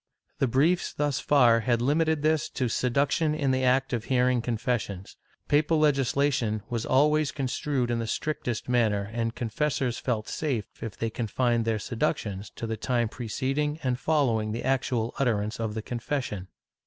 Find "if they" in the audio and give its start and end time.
10.81-11.11